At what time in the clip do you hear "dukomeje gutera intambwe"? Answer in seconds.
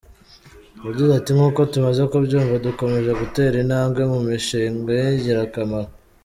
2.65-4.01